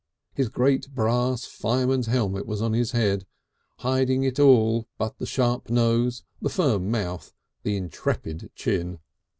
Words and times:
His 0.33 0.49
great 0.49 0.89
brass 0.95 1.45
fireman's 1.45 2.07
helmet 2.07 2.47
was 2.47 2.59
on 2.59 2.73
his 2.73 2.89
head, 2.89 3.27
hiding 3.81 4.23
it 4.23 4.39
all 4.39 4.87
but 4.97 5.19
the 5.19 5.27
sharp 5.27 5.69
nose, 5.69 6.23
the 6.41 6.49
firm 6.49 6.89
mouth, 6.89 7.31
the 7.61 7.77
intrepid 7.77 8.49
chin. 8.55 8.97